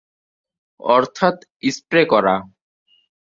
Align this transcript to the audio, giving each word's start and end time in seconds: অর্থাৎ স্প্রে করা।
অর্থাৎ 0.79 1.35
স্প্রে 1.71 2.01
করা। 2.05 2.35